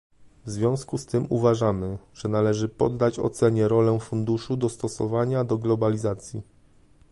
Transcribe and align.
W 0.45 0.49
związku 0.49 0.97
z 0.97 1.05
tym 1.05 1.25
uważamy, 1.29 1.97
że 2.13 2.29
należy 2.29 2.69
poddać 2.69 3.19
ocenie 3.19 3.67
rolę 3.67 3.99
funduszu 3.99 4.57
dostosowania 4.57 5.43
do 5.43 5.57
globalizacji 5.57 6.41